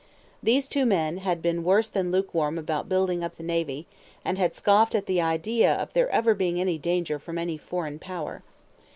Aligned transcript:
These 0.41 0.67
two 0.67 0.87
men 0.87 1.19
had 1.19 1.43
been 1.43 1.63
worse 1.63 1.87
than 1.87 2.11
lukewarm 2.11 2.57
about 2.57 2.89
building 2.89 3.23
up 3.23 3.35
the 3.35 3.43
navy, 3.43 3.85
and 4.25 4.35
had 4.39 4.55
scoffed 4.55 4.95
at 4.95 5.05
the 5.05 5.21
idea 5.21 5.71
of 5.75 5.93
there 5.93 6.09
ever 6.09 6.33
being 6.33 6.59
any 6.59 6.79
danger 6.79 7.19
from 7.19 7.37
any 7.37 7.55
foreign 7.59 7.99
power. 7.99 8.41